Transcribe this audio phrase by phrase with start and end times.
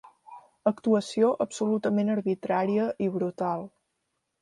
[0.71, 3.73] Actuació absolutament arbitrària i brutal.